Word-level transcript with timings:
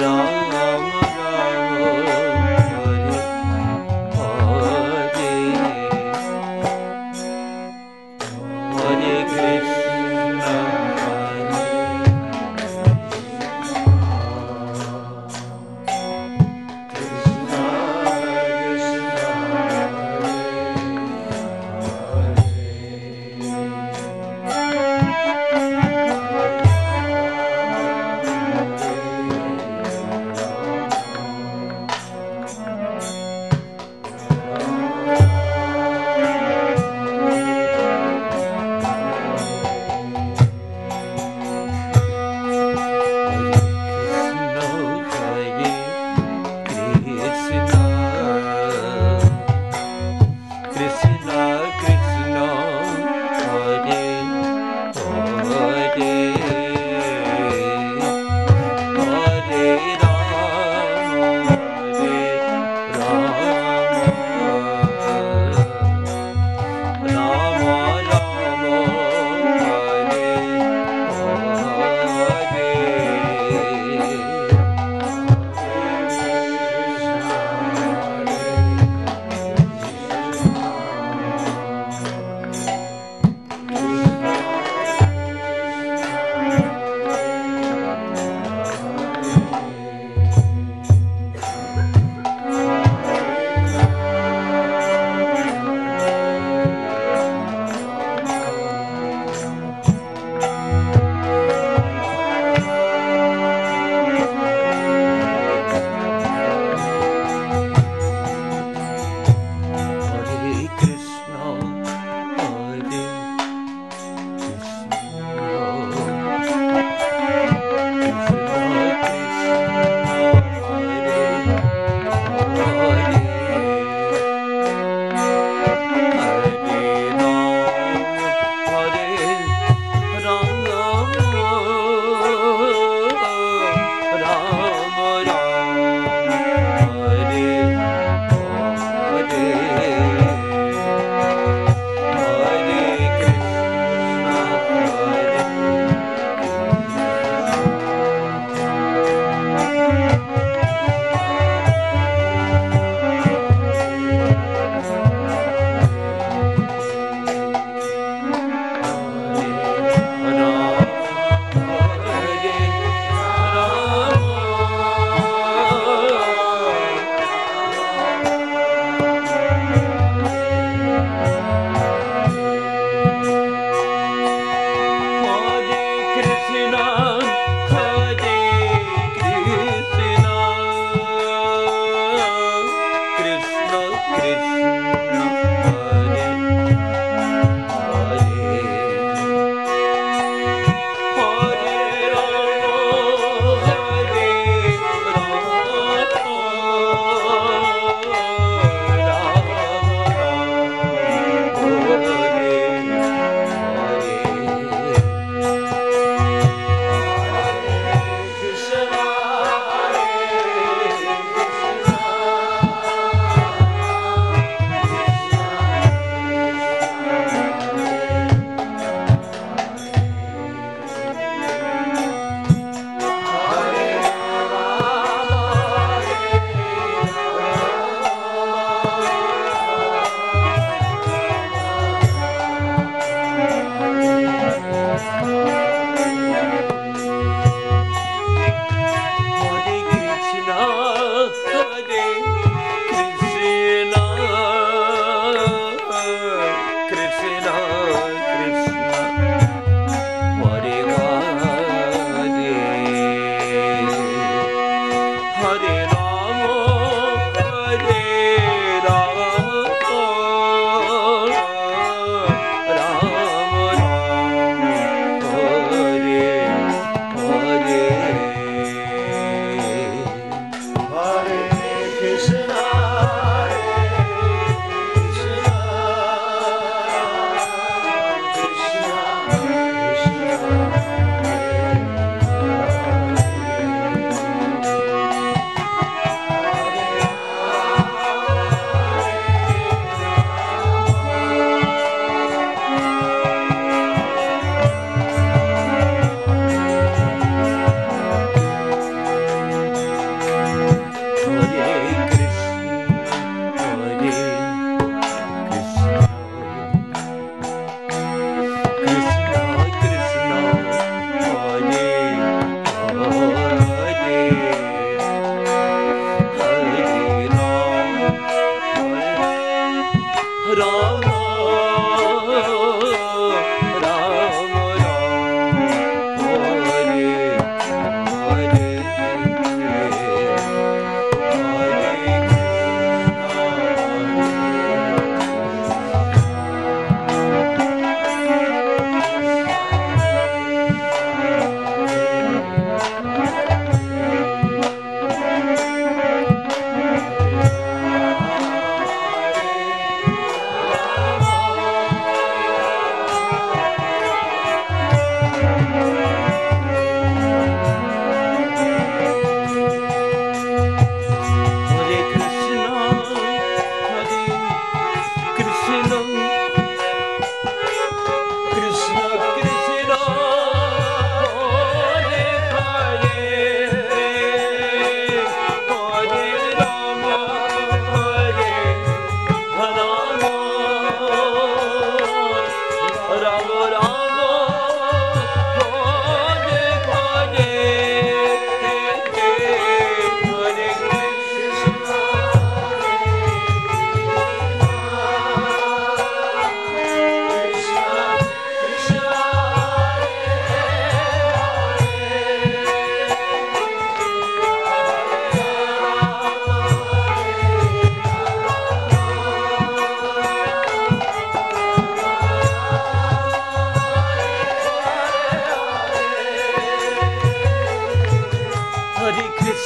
đó 0.00 0.45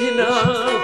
Sina 0.00 0.79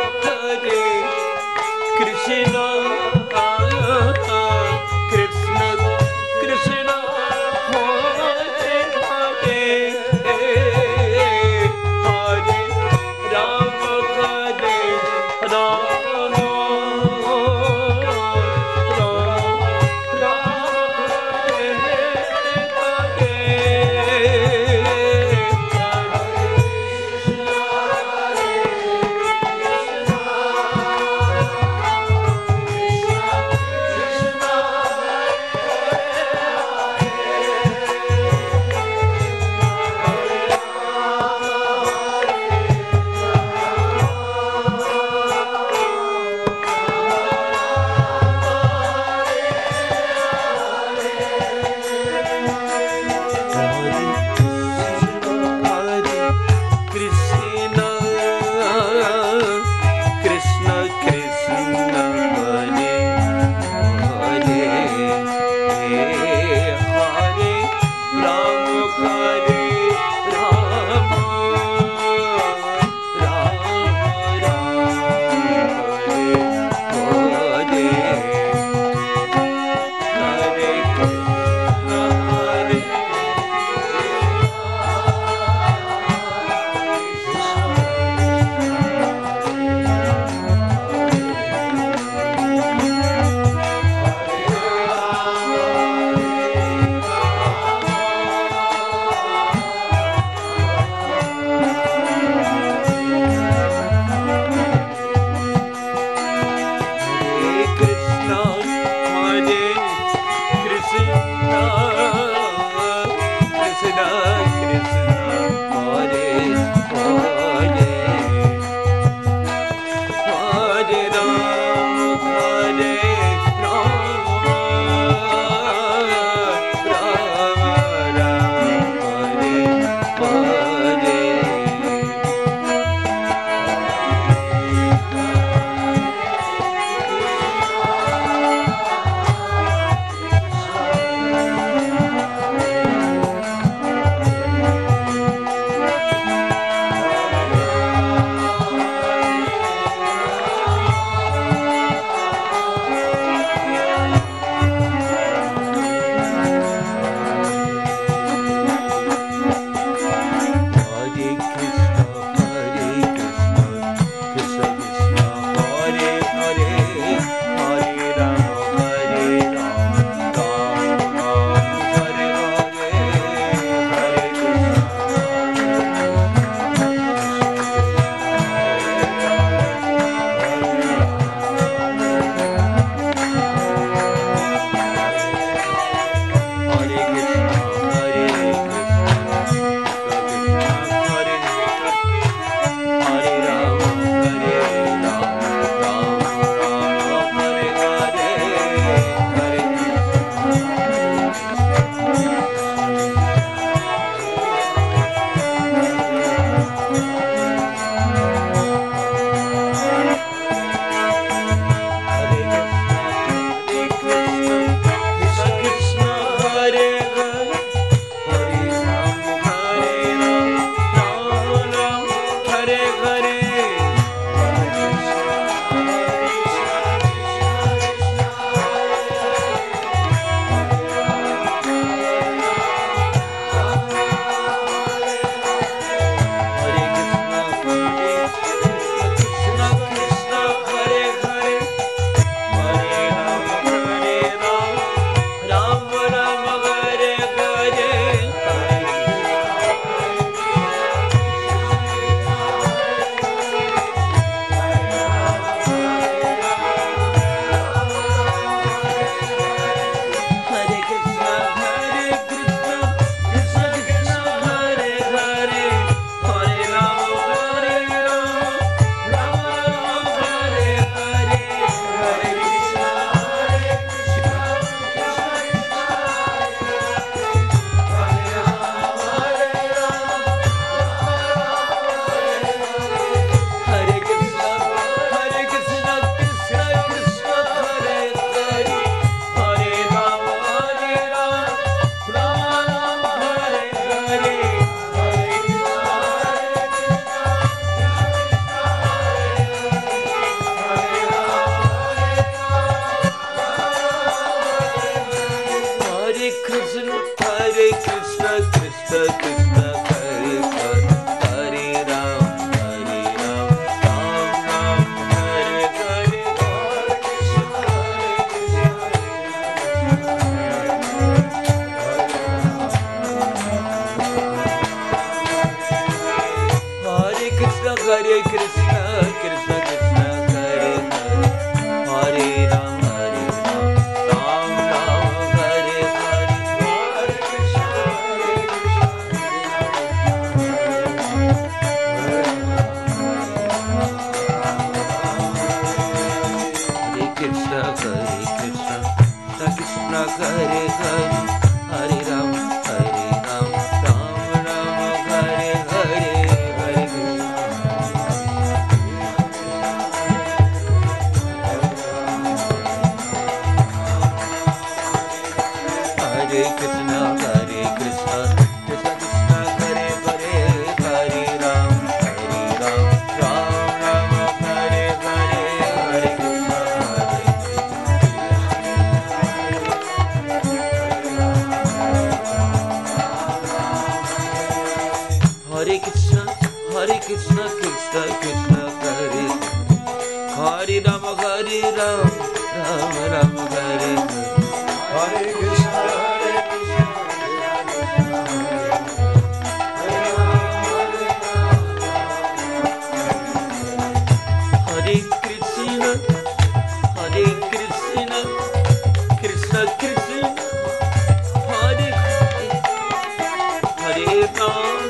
Jai 413.96 414.28
Ram. 414.36 414.85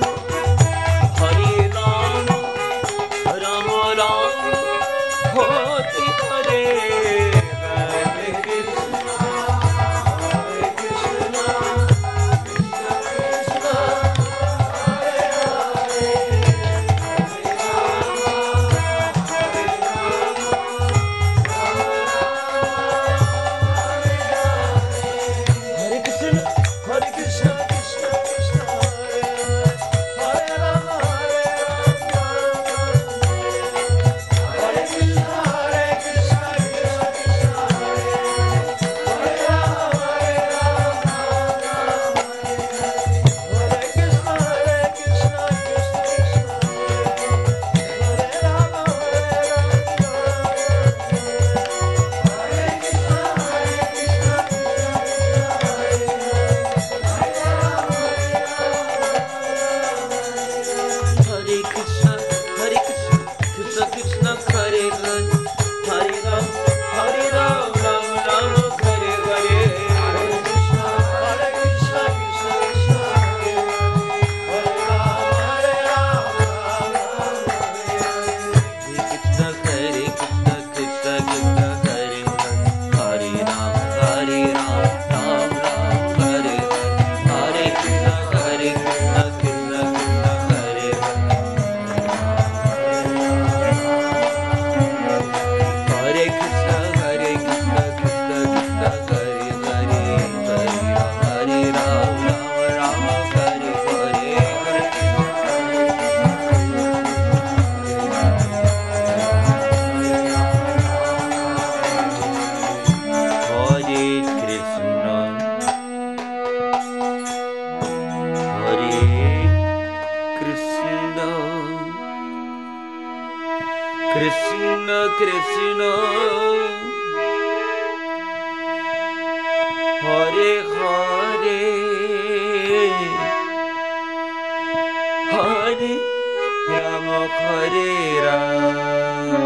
हरे 137.49 138.20
राम 138.24 139.36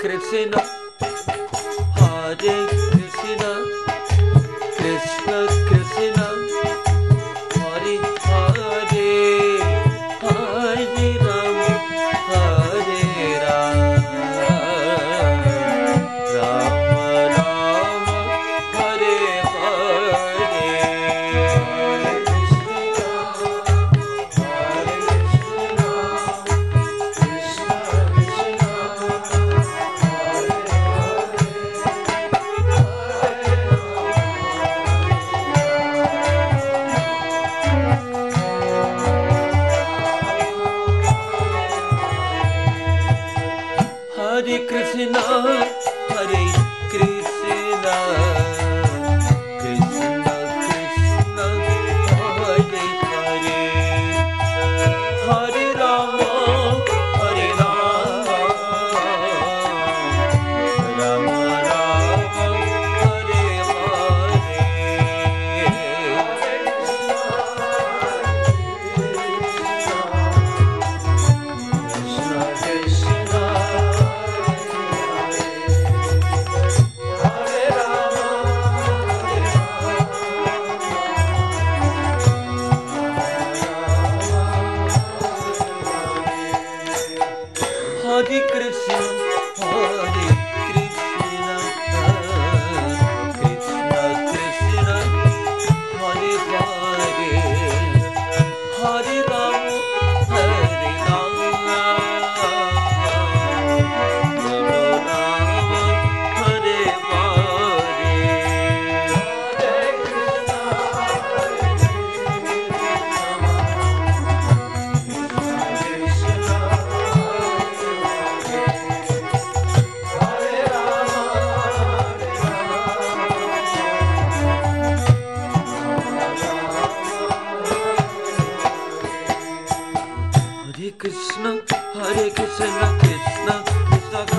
Krishna, 0.00 0.62
Hare 1.96 2.79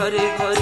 ঘরে 0.02 0.24
ঘরে 0.38 0.61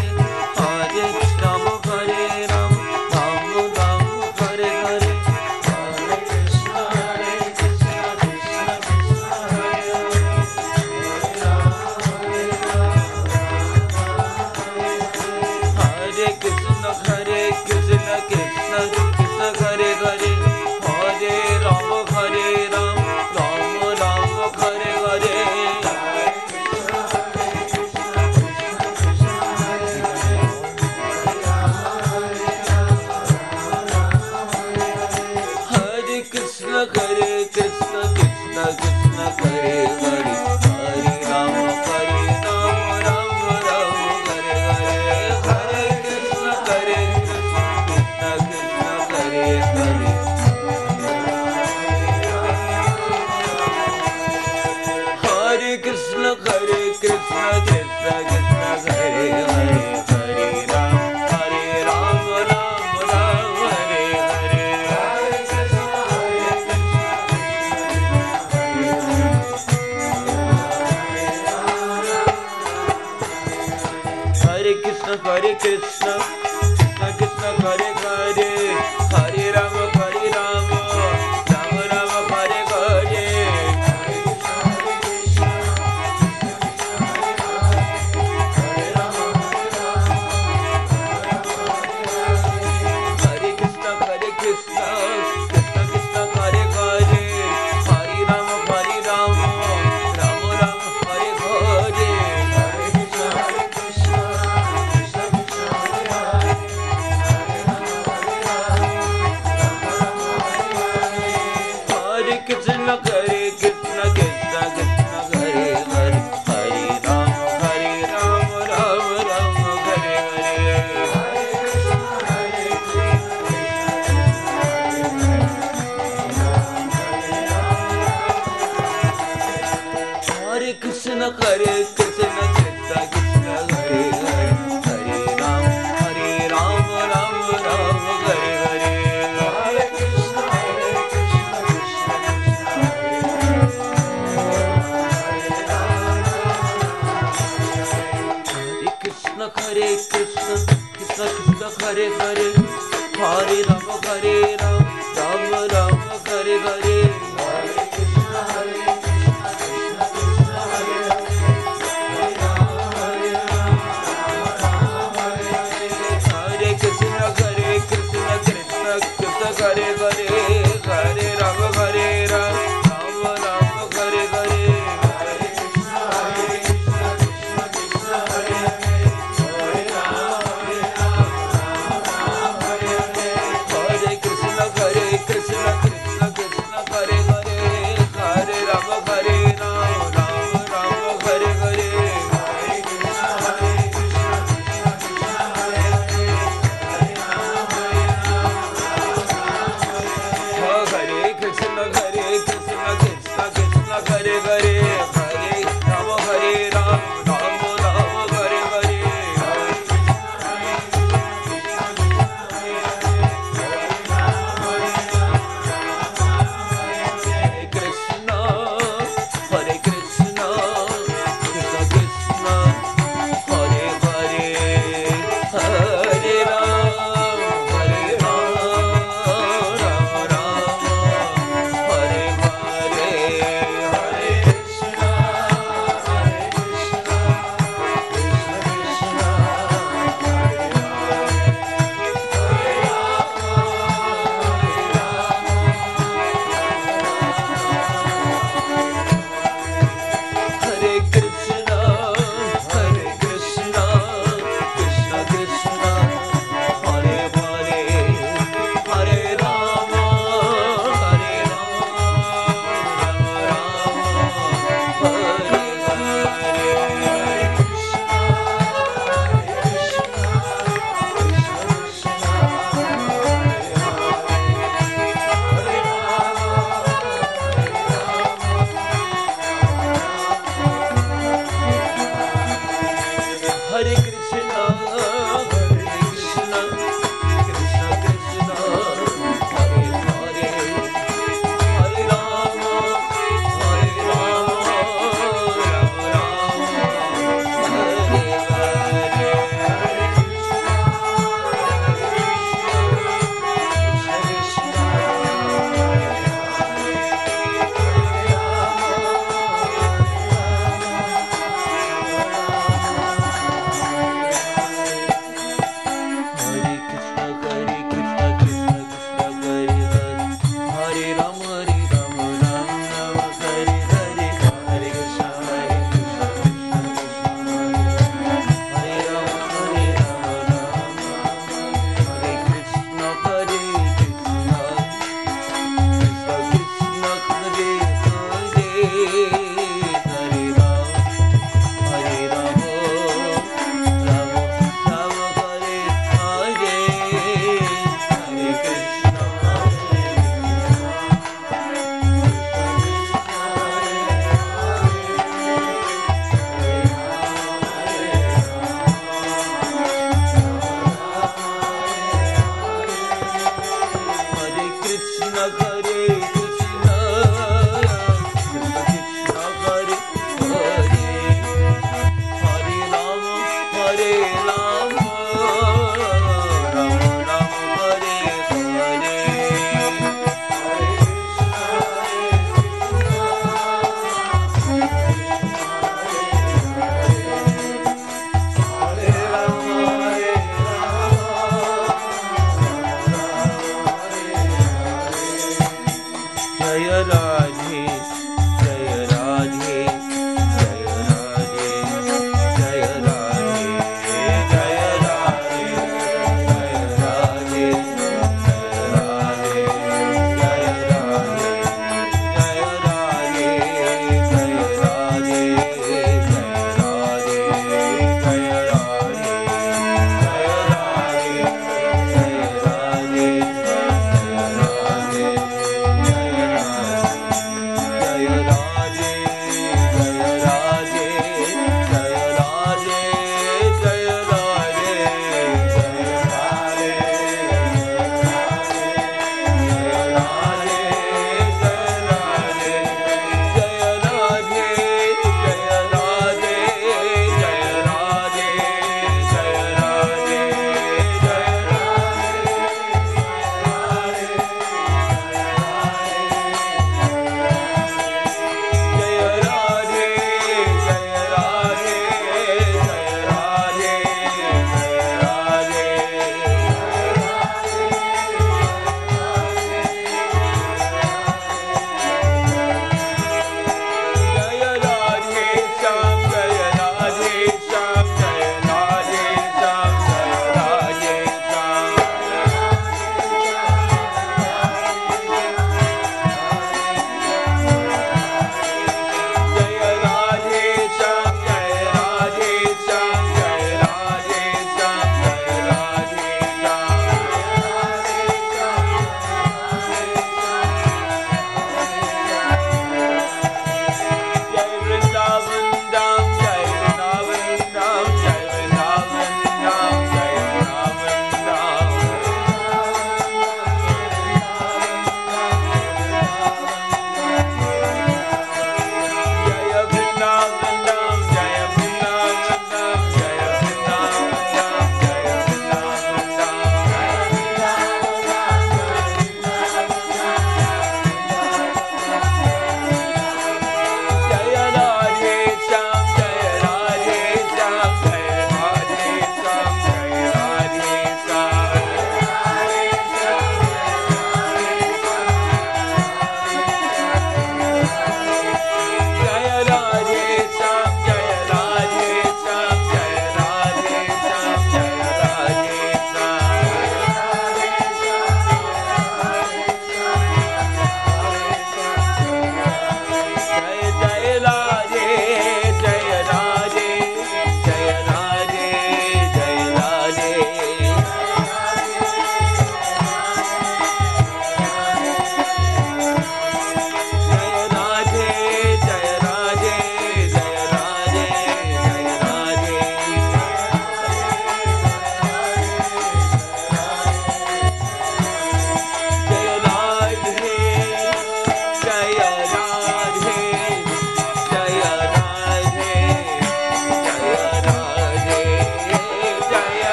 for 152.17 152.38